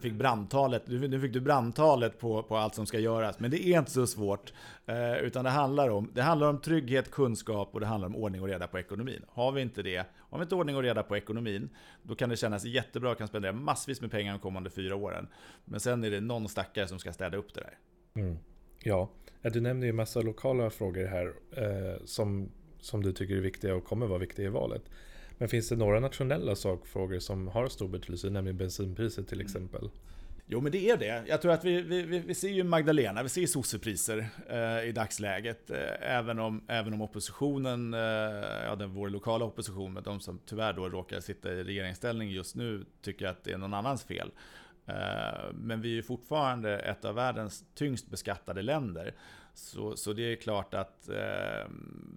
[0.00, 3.40] fick brandtalet, nu fick du brandtalet på, på allt som ska göras.
[3.40, 4.52] Men det är inte så svårt.
[4.86, 8.42] Eh, utan det handlar, om, det handlar om trygghet, kunskap och det handlar om ordning
[8.42, 9.24] och reda på ekonomin.
[9.28, 11.70] Har vi inte det, har vi inte ordning och reda på ekonomin,
[12.02, 15.28] då kan det kännas jättebra kan spendera massvis med pengar de kommande fyra åren.
[15.64, 17.78] Men sen är det någon stackare som ska städa upp det där.
[18.22, 18.38] Mm.
[18.82, 19.10] Ja,
[19.52, 23.84] du nämner ju massa lokala frågor här eh, som, som du tycker är viktiga och
[23.84, 24.82] kommer vara viktiga i valet.
[25.38, 29.46] Men finns det några nationella sakfrågor som har stor betydelse, nämligen bensinpriset till mm.
[29.46, 29.90] exempel?
[30.50, 31.24] Jo men det är det.
[31.28, 35.70] Jag tror att vi, vi, vi ser ju Magdalena, vi ser sossepriser eh, i dagsläget.
[35.70, 38.00] Eh, även, om, även om oppositionen, eh,
[38.66, 42.56] ja den, vår lokala opposition, men de som tyvärr då råkar sitta i regeringsställning just
[42.56, 44.30] nu, tycker att det är någon annans fel.
[44.88, 49.14] Eh, men vi är fortfarande ett av världens tyngst beskattade länder.
[49.54, 51.68] Så, så det är klart att eh,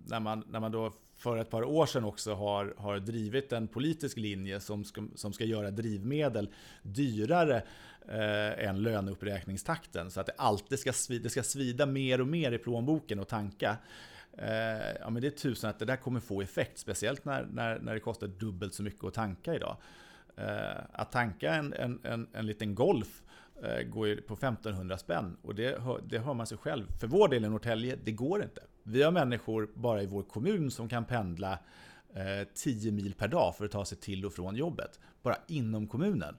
[0.06, 3.68] när, man, när man då för ett par år sedan också har, har drivit en
[3.68, 6.50] politisk linje som ska, som ska göra drivmedel
[6.82, 7.64] dyrare
[8.08, 10.12] eh, än löneuppräkningstakten.
[10.12, 13.28] Så att det alltid ska, svida, det ska svida mer och mer i plånboken och
[13.28, 13.78] tanka.
[14.38, 17.80] Eh, ja men det är tusen att det där kommer få effekt, speciellt när, när,
[17.80, 19.78] när det kostar dubbelt så mycket att tanka idag.
[20.38, 23.24] Eh, att tanka en, en, en, en liten Golf
[23.64, 26.86] eh, går ju på 1500 spänn och det, det hör man sig själv.
[27.00, 28.62] För vår del i Norrtälje, det går inte.
[28.84, 31.60] Vi har människor bara i vår kommun som kan pendla
[32.14, 35.00] eh, 10 mil per dag för att ta sig till och från jobbet.
[35.22, 36.36] Bara inom kommunen.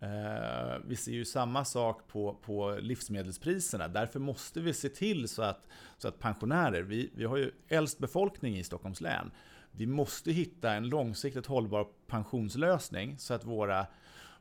[0.00, 3.88] Eh, vi ser ju samma sak på, på livsmedelspriserna.
[3.88, 5.66] Därför måste vi se till så att,
[5.98, 9.30] så att pensionärer, vi, vi har ju äldst befolkning i Stockholms län.
[9.76, 13.86] Vi måste hitta en långsiktigt hållbar pensionslösning så att våra,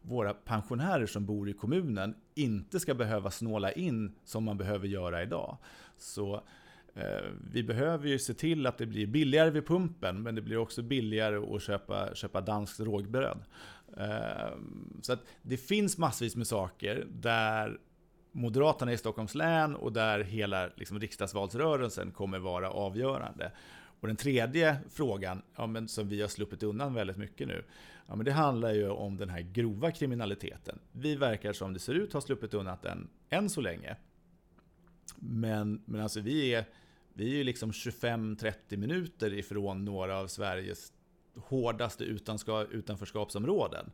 [0.01, 5.23] våra pensionärer som bor i kommunen inte ska behöva snåla in som man behöver göra
[5.23, 5.57] idag.
[5.97, 6.43] Så
[6.93, 10.57] eh, vi behöver ju se till att det blir billigare vid pumpen, men det blir
[10.57, 13.43] också billigare att köpa, köpa danskt rågbröd.
[13.97, 14.57] Eh,
[15.01, 17.79] så att det finns massvis med saker där
[18.31, 23.51] Moderaterna i Stockholms län och där hela liksom, riksdagsvalsrörelsen kommer vara avgörande.
[23.99, 27.63] Och den tredje frågan, ja, men som vi har sluppit undan väldigt mycket nu,
[28.07, 30.79] ja, men det handlar ju om den här grova kriminaliteten.
[30.91, 33.95] Vi verkar som det ser ut ha sluppit undan den än så länge.
[35.15, 36.65] Men, men alltså vi är,
[37.13, 40.93] vi är ju liksom 25-30 minuter ifrån några av Sveriges
[41.35, 42.03] hårdaste
[42.71, 43.91] utanförskapsområden.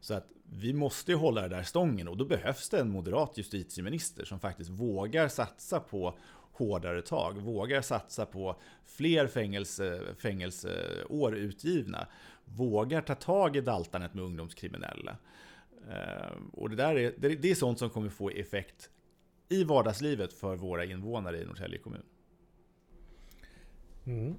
[0.00, 3.38] Så att vi måste ju hålla det där stången och då behövs det en moderat
[3.38, 6.18] justitieminister som faktiskt vågar satsa på
[6.56, 12.06] hårdare tag, vågar satsa på fler fängelse, fängelseår utgivna,
[12.44, 15.16] vågar ta tag i daltandet med ungdomskriminella.
[15.90, 18.90] Eh, och det, där är, det är sånt som kommer få effekt
[19.48, 22.02] i vardagslivet för våra invånare i Norrtälje kommun.
[24.04, 24.34] Mm.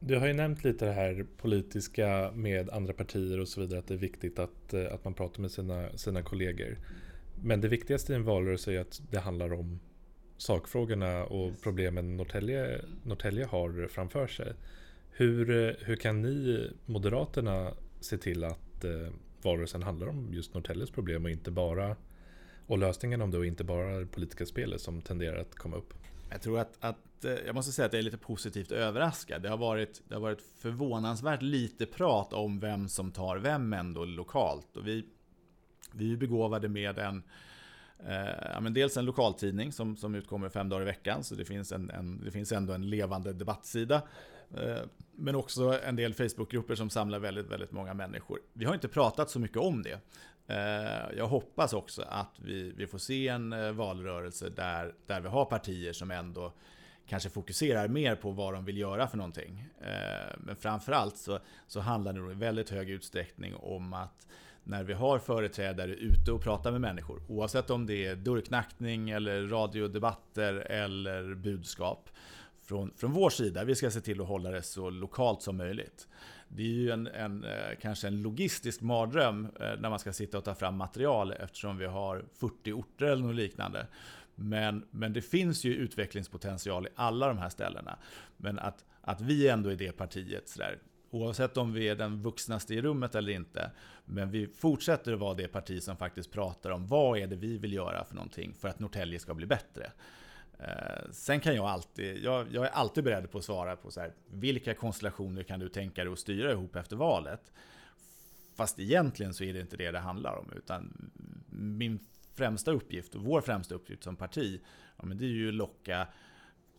[0.00, 3.86] Du har ju nämnt lite det här politiska med andra partier och så vidare, att
[3.86, 6.78] det är viktigt att, eh, att man pratar med sina, sina kollegor.
[7.42, 9.80] Men det viktigaste i en valrörelse är att det handlar om
[10.42, 14.52] sakfrågorna och problemen Norrtälje, Norrtälje har framför sig.
[15.10, 21.24] Hur, hur kan ni, Moderaterna, se till att eh, valrörelsen handlar om just Norrtäljes problem
[21.24, 21.96] och inte bara
[22.66, 25.94] och lösningen om det och inte bara det politiska spelet som tenderar att komma upp?
[26.30, 29.42] Jag tror att, att eh, jag måste säga att jag är lite positivt överraskad.
[29.42, 34.04] Det har, varit, det har varit förvånansvärt lite prat om vem som tar vem ändå
[34.04, 34.76] lokalt.
[34.76, 35.04] Och vi,
[35.92, 37.22] vi är begåvade med en
[38.08, 41.44] Eh, ja, men dels en lokaltidning som, som utkommer fem dagar i veckan, så det
[41.44, 44.02] finns, en, en det finns ändå en levande debattsida.
[44.56, 44.82] Eh,
[45.16, 48.40] men också en del Facebookgrupper som samlar väldigt, väldigt många människor.
[48.52, 50.00] Vi har inte pratat så mycket om det.
[50.46, 55.28] Eh, jag hoppas också att vi, vi får se en eh, valrörelse där, där vi
[55.28, 56.52] har partier som ändå
[57.06, 59.68] kanske fokuserar mer på vad de vill göra för någonting.
[59.80, 64.26] Eh, men framförallt så, så handlar det i väldigt hög utsträckning om att
[64.64, 67.22] när vi har företrädare ute och pratar med människor.
[67.28, 72.10] Oavsett om det är dörrknackning eller radiodebatter eller budskap.
[72.62, 76.08] Från, från vår sida, vi ska se till att hålla det så lokalt som möjligt.
[76.48, 80.38] det är ju en, en, eh, kanske en logistisk mardröm eh, när man ska sitta
[80.38, 83.86] och ta fram material eftersom vi har 40 orter eller något liknande.
[84.34, 87.98] Men, men det finns ju utvecklingspotential i alla de här ställena.
[88.36, 90.78] Men att, att vi ändå är det partiet, så där,
[91.12, 93.70] oavsett om vi är den vuxnaste i rummet eller inte,
[94.04, 97.58] men vi fortsätter att vara det parti som faktiskt pratar om vad är det vi
[97.58, 99.92] vill göra för någonting för att Norrtälje ska bli bättre.
[100.58, 104.00] Eh, sen kan jag alltid, jag, jag, är alltid beredd på att svara på så
[104.00, 107.52] här, vilka konstellationer kan du tänka dig att styra ihop efter valet?
[108.56, 111.10] Fast egentligen så är det inte det det handlar om, utan
[111.50, 111.98] min
[112.34, 114.60] främsta uppgift, och vår främsta uppgift som parti,
[114.96, 116.06] ja, men det är ju att locka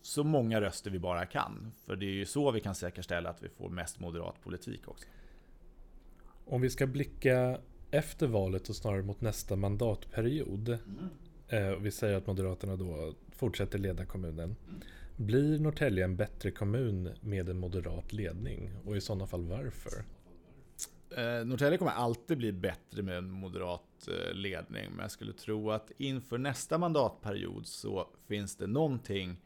[0.06, 1.72] så många röster vi bara kan.
[1.86, 5.06] För det är ju så vi kan säkerställa att vi får mest moderat politik också.
[6.44, 10.68] Om vi ska blicka efter valet och snarare mot nästa mandatperiod.
[10.68, 10.82] Mm.
[11.48, 14.56] Eh, vi säger att Moderaterna då fortsätter leda kommunen.
[14.68, 14.80] Mm.
[15.16, 18.70] Blir Norrtälje en bättre kommun med en moderat ledning?
[18.84, 20.04] Och i sådana fall varför?
[21.16, 24.90] Eh, Norrtälje kommer alltid bli bättre med en moderat eh, ledning.
[24.90, 29.40] Men jag skulle tro att inför nästa mandatperiod så finns det någonting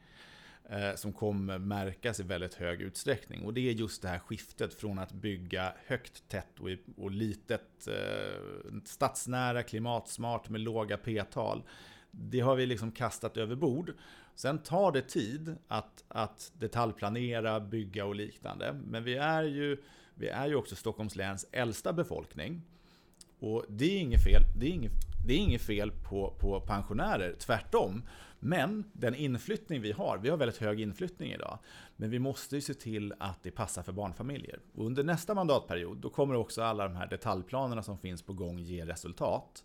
[0.71, 3.45] Eh, som kommer märkas i väldigt hög utsträckning.
[3.45, 7.89] Och det är just det här skiftet från att bygga högt, tätt och, och litet,
[7.89, 11.63] eh, stadsnära, klimatsmart med låga p-tal.
[12.11, 13.93] Det har vi liksom kastat över bord.
[14.35, 18.81] Sen tar det tid att, att detaljplanera, bygga och liknande.
[18.85, 19.83] Men vi är ju,
[20.15, 22.63] vi är ju också Stockholms läns äldsta befolkning.
[23.39, 24.93] Och det är inget fel, det är inget,
[25.25, 28.03] det är inget fel på, på pensionärer, tvärtom.
[28.41, 31.59] Men den inflyttning vi har, vi har väldigt hög inflyttning idag,
[31.97, 34.61] men vi måste ju se till att det passar för barnfamiljer.
[34.75, 38.59] Och under nästa mandatperiod, då kommer också alla de här detaljplanerna som finns på gång
[38.59, 39.65] ge resultat.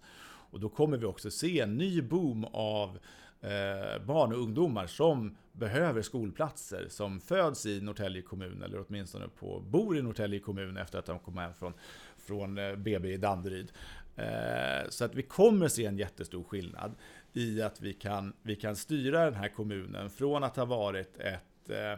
[0.54, 3.00] Och då kommer vi också se en ny boom av
[3.44, 9.60] eh, barn och ungdomar som behöver skolplatser, som föds i Norrtälje kommun, eller åtminstone på,
[9.60, 11.74] bor i Norrtälje kommun efter att de kom hem från,
[12.18, 13.72] från eh, BB i Danderyd.
[14.16, 16.96] Eh, så att vi kommer se en jättestor skillnad
[17.34, 21.70] i att vi kan, vi kan styra den här kommunen från att ha varit ett,
[21.70, 21.94] eh,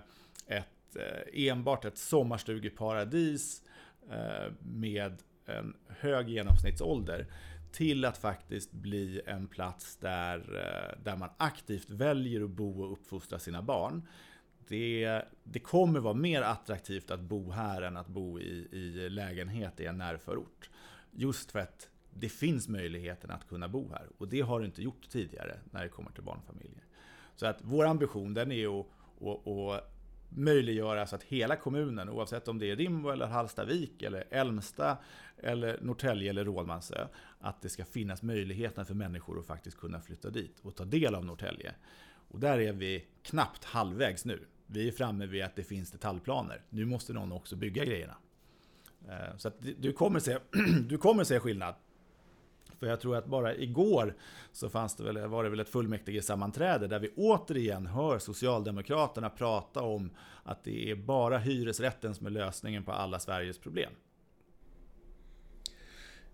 [0.57, 3.61] ett eh, enbart ett sommarstugeparadis
[4.59, 7.27] med en hög genomsnittsålder
[7.75, 12.91] till att faktiskt bli en plats där, eh, där man aktivt väljer att bo och
[12.91, 14.07] uppfostra sina barn.
[14.67, 19.79] Det, det kommer vara mer attraktivt att bo här än att bo i, i lägenhet
[19.79, 20.69] i en närförort.
[21.11, 24.07] Just för att det finns möjligheten att kunna bo här.
[24.17, 26.83] Och det har det inte gjort tidigare när det kommer till barnfamiljer.
[27.35, 28.87] Så att vår ambition den är att,
[29.21, 29.94] att, att
[30.37, 34.97] möjliggöra så att hela kommunen, oavsett om det är Rimbo eller Hallstavik eller Älmsta
[35.37, 37.07] eller Norrtälje eller Rådmansö,
[37.39, 41.15] att det ska finnas möjligheten för människor att faktiskt kunna flytta dit och ta del
[41.15, 41.75] av Norrtälje.
[42.27, 44.45] Och där är vi knappt halvvägs nu.
[44.67, 46.61] Vi är framme vid att det finns detaljplaner.
[46.69, 48.15] Nu måste någon också bygga grejerna.
[49.09, 50.37] Eh, så att du kommer se,
[50.87, 51.75] du kommer se skillnad.
[52.85, 54.15] För jag tror att bara igår
[54.51, 59.29] så fanns det väl, var det väl ett fullmäktige sammanträde där vi återigen hör Socialdemokraterna
[59.29, 60.09] prata om
[60.43, 63.91] att det är bara hyresrätten som är lösningen på alla Sveriges problem.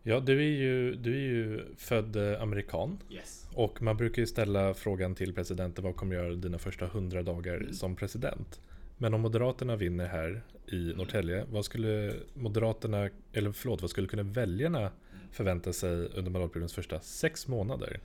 [0.03, 2.99] Ja, du är ju, du är ju född eh, amerikan.
[3.11, 3.49] Yes.
[3.55, 7.55] Och man brukar ju ställa frågan till presidenten vad kommer göra dina första hundra dagar
[7.55, 7.73] mm.
[7.73, 8.61] som president?
[8.97, 14.23] Men om Moderaterna vinner här i Norrtälje, vad skulle Moderaterna, eller förlåt, vad skulle kunna
[14.23, 14.91] väljarna
[15.31, 17.99] förväntar sig under mandatperiodens första sex månader?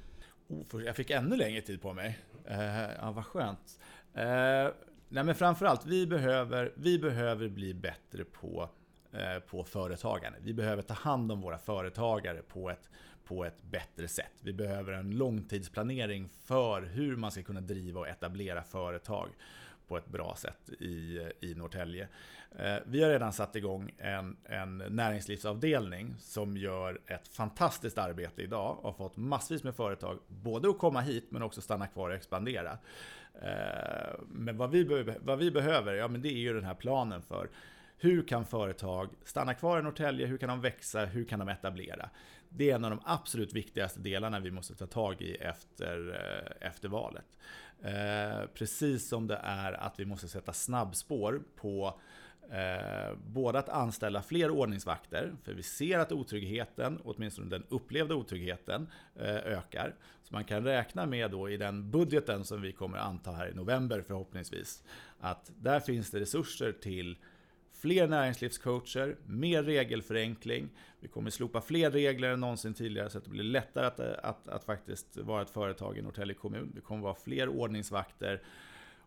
[0.48, 2.18] Oh, jag fick ännu längre tid på mig.
[2.44, 3.80] Eh, ja, vad skönt.
[4.14, 4.68] Eh,
[5.08, 8.68] nej, men framförallt, vi behöver, vi behöver bli bättre på,
[9.12, 10.38] eh, på företagande.
[10.42, 12.90] Vi behöver ta hand om våra företagare på ett,
[13.24, 14.32] på ett bättre sätt.
[14.40, 19.28] Vi behöver en långtidsplanering för hur man ska kunna driva och etablera företag
[19.88, 22.08] på ett bra sätt i, i Norrtälje.
[22.58, 28.76] Eh, vi har redan satt igång en, en näringslivsavdelning som gör ett fantastiskt arbete idag
[28.78, 32.16] och har fått massvis med företag både att komma hit men också stanna kvar och
[32.16, 32.78] expandera.
[33.42, 37.22] Eh, men vad vi, vad vi behöver, ja men det är ju den här planen
[37.22, 37.48] för
[37.98, 40.26] hur kan företag stanna kvar i Norrtälje?
[40.26, 41.04] Hur kan de växa?
[41.04, 42.10] Hur kan de etablera?
[42.48, 46.68] Det är en av de absolut viktigaste delarna vi måste ta tag i efter, eh,
[46.68, 47.36] efter valet.
[47.82, 52.00] Eh, precis som det är att vi måste sätta snabbspår på
[52.50, 58.88] Eh, både att anställa fler ordningsvakter, för vi ser att otryggheten, åtminstone den upplevda otryggheten,
[59.14, 59.94] eh, ökar.
[60.22, 63.54] Så man kan räkna med då i den budgeten som vi kommer anta här i
[63.54, 64.82] november förhoppningsvis,
[65.20, 67.16] att där finns det resurser till
[67.80, 70.68] fler näringslivscoacher, mer regelförenkling.
[71.00, 74.48] Vi kommer slopa fler regler än någonsin tidigare så att det blir lättare att, att,
[74.48, 76.72] att faktiskt vara ett företag i Norrtälje kommun.
[76.74, 78.42] Det kommer vara fler ordningsvakter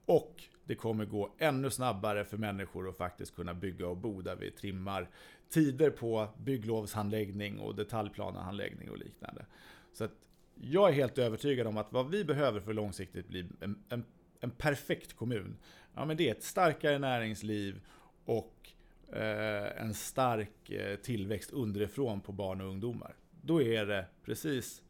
[0.06, 4.36] Och det kommer gå ännu snabbare för människor att faktiskt kunna bygga och bo där
[4.36, 5.10] vi trimmar
[5.50, 9.46] tider på bygglovshandläggning och detaljplanehandläggning och liknande.
[9.94, 10.12] Så att
[10.56, 14.06] jag är helt övertygad om att vad vi behöver för långsiktigt bli en, en,
[14.40, 15.58] en perfekt kommun,
[15.96, 17.82] ja men det är ett starkare näringsliv
[18.30, 18.70] och
[19.14, 23.16] eh, en stark eh, tillväxt underifrån på barn och ungdomar.
[23.42, 24.82] Då är det precis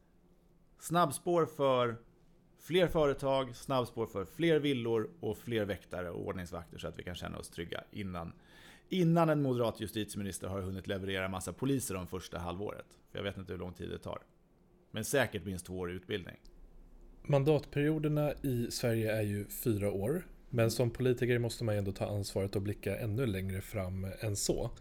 [0.80, 1.96] snabbspår för
[2.60, 7.16] fler företag, snabbspår för fler villor och fler väktare och ordningsvakter så att vi kan
[7.16, 8.34] känna oss trygga innan,
[8.90, 13.00] innan en moderat justitieminister har hunnit leverera en massa poliser de första halvåret.
[13.12, 14.20] För jag vet inte hur lång tid det tar.
[14.92, 16.38] Men säkert minst två år utbildning.
[17.22, 20.24] Mandatperioderna i Sverige är ju fyra år.
[20.50, 24.36] Men som politiker måste man ju ändå ta ansvaret och blicka ännu längre fram än
[24.36, 24.72] så.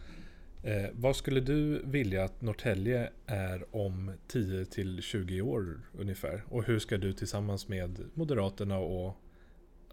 [0.63, 6.43] Eh, vad skulle du vilja att Norrtälje är om 10 till 20 år ungefär?
[6.49, 9.17] Och hur ska du tillsammans med Moderaterna och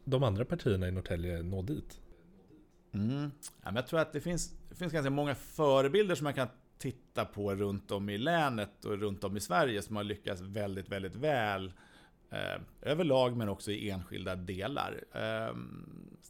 [0.04, 2.00] de andra partierna i Norrtälje nå dit?
[2.94, 3.30] Mm.
[3.64, 7.24] Ja, jag tror att det finns, det finns ganska många förebilder som man kan titta
[7.24, 11.16] på runt om i länet och runt om i Sverige som har lyckats väldigt, väldigt
[11.16, 11.72] väl eh,
[12.30, 15.04] Eh, överlag men också i enskilda delar.
[15.12, 15.56] Eh,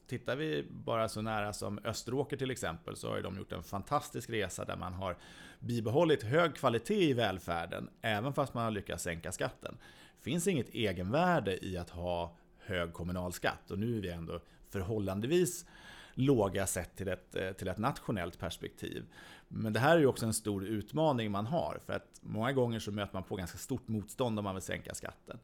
[0.06, 4.30] tittar vi bara så nära som Österåker till exempel så har de gjort en fantastisk
[4.30, 5.16] resa där man har
[5.60, 9.78] bibehållit hög kvalitet i välfärden även fast man har lyckats sänka skatten.
[10.18, 15.66] Det finns inget egenvärde i att ha hög kommunalskatt och nu är vi ändå förhållandevis
[16.14, 19.04] låga sett till ett, eh, till ett nationellt perspektiv.
[19.48, 22.78] Men det här är ju också en stor utmaning man har, för att många gånger
[22.78, 25.38] så möter man på ganska stort motstånd om man vill sänka skatten.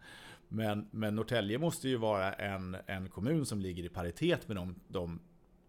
[0.55, 4.75] Men, men Norrtälje måste ju vara en, en kommun som ligger i paritet med de,
[4.89, 5.21] de,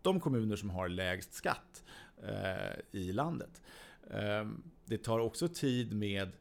[0.01, 1.83] de kommuner som har lägst skatt
[2.23, 3.61] eh, i landet.
[4.09, 4.47] Eh,
[4.85, 6.31] det tar också tid med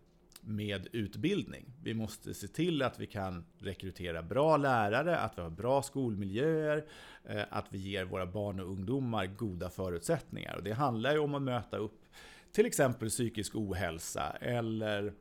[0.45, 1.73] med utbildning.
[1.83, 6.85] Vi måste se till att vi kan rekrytera bra lärare, att vi har bra skolmiljöer,
[7.25, 10.57] eh, att vi ger våra barn och ungdomar goda förutsättningar.
[10.57, 12.05] Och det handlar ju om att möta upp
[12.53, 15.13] till exempel psykisk ohälsa eller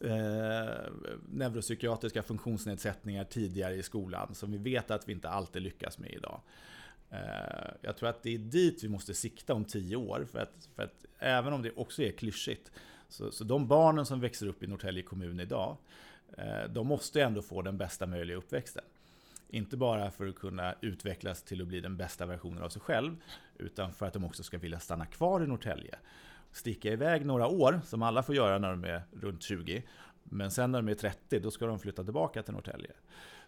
[0.00, 0.92] eh,
[1.28, 6.40] neuropsykiatriska funktionsnedsättningar tidigare i skolan som vi vet att vi inte alltid lyckas med idag.
[7.10, 10.26] Eh, jag tror att det är dit vi måste sikta om tio år.
[10.32, 12.70] För att, för att även om det också är klyschigt
[13.08, 15.76] så, så de barnen som växer upp i Norrtälje kommun idag,
[16.38, 18.84] eh, de måste ändå få den bästa möjliga uppväxten.
[19.48, 23.16] Inte bara för att kunna utvecklas till att bli den bästa versionen av sig själv,
[23.58, 25.98] utan för att de också ska vilja stanna kvar i Norrtälje.
[26.54, 29.82] Sticka iväg några år, som alla får göra när de är runt 20,
[30.24, 32.90] men sen när de är 30, då ska de flytta tillbaka till Norrtälje.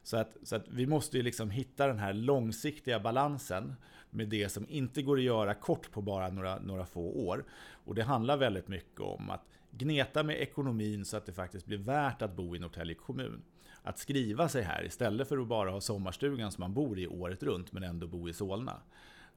[0.02, 3.74] Så att, så att vi måste ju liksom hitta den här långsiktiga balansen
[4.10, 7.44] med det som inte går att göra kort på bara några, några få år.
[7.72, 11.78] Och det handlar väldigt mycket om att gneta med ekonomin så att det faktiskt blir
[11.78, 13.42] värt att bo i Norrtälje kommun.
[13.82, 17.42] Att skriva sig här istället för att bara ha sommarstugan som man bor i året
[17.42, 18.80] runt men ändå bo i Solna.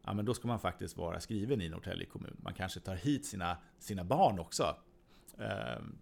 [0.10, 2.38] Ja, men då ska man faktiskt vara skriven i Norrtälje kommun.
[2.39, 4.76] Man kanske tar hit sina, sina barn också.
[5.38, 5.98] Ehm,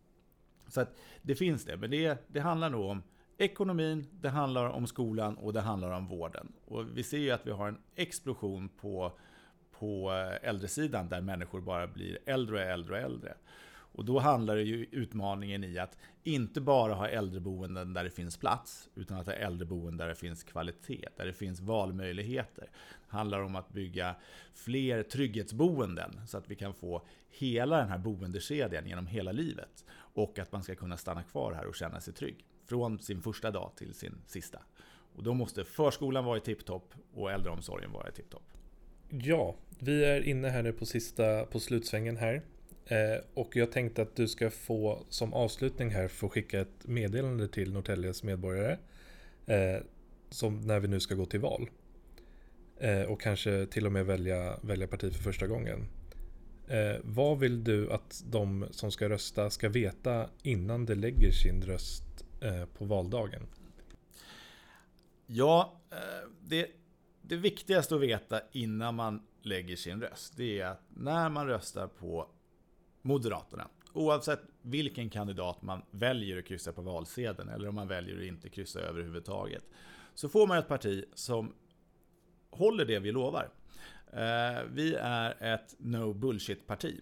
[0.67, 3.03] så att det finns det, men det, det handlar nog om
[3.37, 6.53] ekonomin, det handlar om skolan och det handlar om vården.
[6.65, 9.17] Och vi ser ju att vi har en explosion på,
[9.71, 13.33] på eh, äldresidan där människor bara blir äldre och äldre och äldre.
[13.97, 18.37] Och då handlar det ju utmaningen i att inte bara ha äldreboenden där det finns
[18.37, 22.69] plats, utan att ha äldreboenden där det finns kvalitet, där det finns valmöjligheter.
[23.09, 24.15] Det handlar om att bygga
[24.53, 29.85] fler trygghetsboenden så att vi kan få hela den här boendekedjan genom hela livet.
[29.93, 32.45] Och att man ska kunna stanna kvar här och känna sig trygg.
[32.65, 34.59] Från sin första dag till sin sista.
[35.15, 38.43] Och då måste förskolan vara i tipptopp och äldreomsorgen vara i tipptopp.
[39.09, 42.43] Ja, vi är inne här nu på sista, på slutsvängen här.
[42.87, 47.47] Eh, och jag tänkte att du ska få som avslutning här få skicka ett meddelande
[47.47, 48.77] till Norrtäljes medborgare.
[49.45, 49.81] Eh,
[50.29, 51.69] som när vi nu ska gå till val.
[52.77, 55.87] Eh, och kanske till och med välja, välja parti för första gången.
[56.67, 61.61] Eh, vad vill du att de som ska rösta ska veta innan de lägger sin
[61.61, 63.47] röst eh, på valdagen?
[65.25, 66.67] Ja, eh, det,
[67.21, 71.87] det viktigaste att veta innan man lägger sin röst, det är att när man röstar
[71.87, 72.29] på
[73.07, 78.23] Moderaterna, oavsett vilken kandidat man väljer att kryssa på valsedeln eller om man väljer att
[78.23, 79.63] inte kryssa överhuvudtaget,
[80.13, 81.53] så får man ett parti som
[82.49, 83.49] håller det vi lovar.
[84.13, 87.01] Eh, vi är ett no bullshit-parti.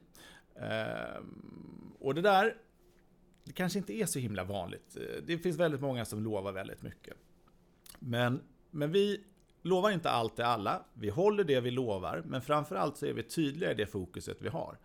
[0.55, 1.21] Eh,
[1.99, 2.55] och det där,
[3.43, 4.97] det kanske inte är så himla vanligt.
[4.97, 7.13] Eh, det finns väldigt många som lovar väldigt mycket.
[7.99, 8.41] Men,
[8.71, 9.23] men vi
[9.61, 10.85] lovar inte allt till alla.
[10.93, 14.49] Vi håller det vi lovar, men framförallt så är vi tydliga i det fokuset vi
[14.49, 14.77] har.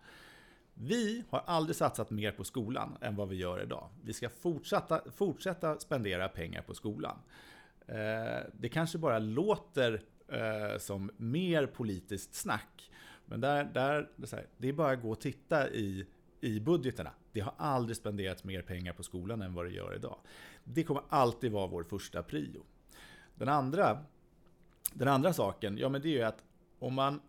[0.83, 3.89] Vi har aldrig satsat mer på skolan än vad vi gör idag.
[4.03, 7.17] Vi ska fortsätta, fortsätta spendera pengar på skolan.
[7.87, 12.91] Eh, det kanske bara låter eh, som mer politiskt snack.
[13.25, 16.05] Men där, där, det, är det är bara att gå och titta i,
[16.41, 17.11] i budgeterna.
[17.31, 20.17] Det har aldrig spenderats mer pengar på skolan än vad det gör idag.
[20.63, 22.65] Det kommer alltid vara vår första prio.
[23.35, 24.05] Den andra,
[24.93, 26.43] den andra saken, ja men det är ju att
[26.79, 27.21] om man,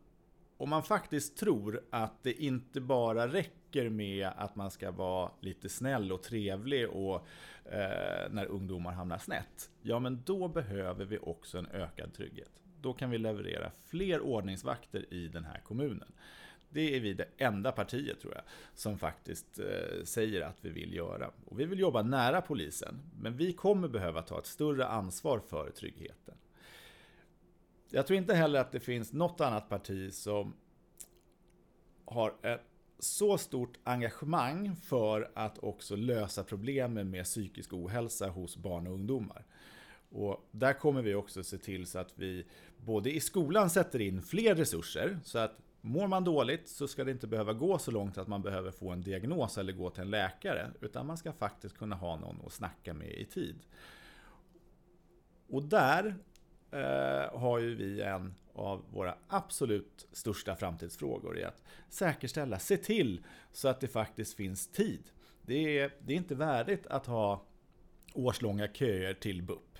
[0.62, 5.68] om man faktiskt tror att det inte bara räcker med att man ska vara lite
[5.68, 7.26] snäll och trevlig och
[7.64, 9.70] eh, när ungdomar hamnar snett.
[9.80, 12.62] Ja men då behöver vi också en ökad trygghet.
[12.80, 16.12] Då kan vi leverera fler ordningsvakter i den här kommunen.
[16.68, 18.42] Det är vi det enda partiet tror jag
[18.74, 21.30] som faktiskt eh, säger att vi vill göra.
[21.44, 25.70] Och vi vill jobba nära polisen, men vi kommer behöva ta ett större ansvar för
[25.70, 26.34] tryggheten.
[27.95, 30.55] Jag tror inte heller att det finns något annat parti som
[32.05, 32.61] har ett
[32.99, 39.45] så stort engagemang för att också lösa problemen med psykisk ohälsa hos barn och ungdomar.
[40.11, 44.22] Och där kommer vi också se till så att vi både i skolan sätter in
[44.22, 48.18] fler resurser så att Mår man dåligt så ska det inte behöva gå så långt
[48.18, 50.70] att man behöver få en diagnos eller gå till en läkare.
[50.80, 53.57] Utan man ska faktiskt kunna ha någon att snacka med i tid.
[55.49, 56.16] Och där
[56.73, 63.25] eh, har ju vi en av våra absolut största framtidsfrågor i att säkerställa, se till
[63.53, 65.03] så att det faktiskt finns tid.
[65.43, 67.43] Det är, det är inte värdigt att ha
[68.14, 69.79] årslånga köer till BUP.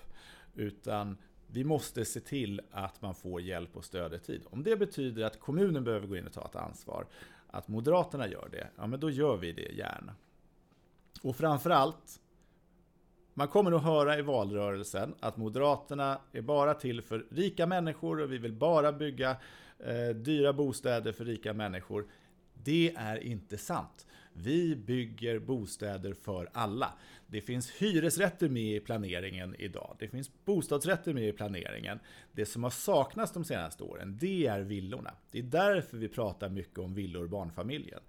[0.55, 1.17] Utan
[1.47, 4.43] vi måste se till att man får hjälp och stöd i tid.
[4.51, 7.07] Om det betyder att kommunen behöver gå in och ta ett ansvar,
[7.47, 10.15] att Moderaterna gör det, ja men då gör vi det gärna.
[11.23, 12.21] Och framförallt,
[13.35, 18.33] man kommer att höra i valrörelsen att Moderaterna är bara till för rika människor och
[18.33, 19.37] vi vill bara bygga
[19.79, 22.07] eh, dyra bostäder för rika människor.
[22.55, 24.07] Det är inte sant.
[24.33, 26.93] Vi bygger bostäder för alla.
[27.27, 29.97] Det finns hyresrätter med i planeringen idag.
[29.99, 32.01] Det finns bostadsrätter med i planeringen.
[32.33, 35.15] Det som har saknats de senaste åren, det är villorna.
[35.31, 38.01] Det är därför vi pratar mycket om villor och barnfamiljen.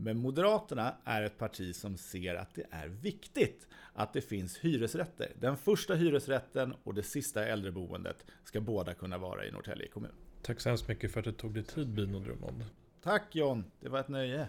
[0.00, 5.32] Men Moderaterna är ett parti som ser att det är viktigt att det finns hyresrätter.
[5.40, 10.12] Den första hyresrätten och det sista äldreboendet ska båda kunna vara i Norrtälje kommun.
[10.42, 12.64] Tack så hemskt mycket för att du tog dig tid Bino Drummond.
[13.02, 14.48] Tack John, det var ett nöje.